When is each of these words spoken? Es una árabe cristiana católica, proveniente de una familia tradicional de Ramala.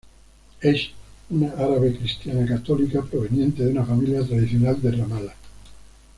Es 0.61 0.89
una 1.29 1.51
árabe 1.51 1.95
cristiana 1.95 2.43
católica, 2.47 3.03
proveniente 3.03 3.63
de 3.63 3.71
una 3.71 3.85
familia 3.85 4.25
tradicional 4.25 4.81
de 4.81 4.91
Ramala. 4.93 5.35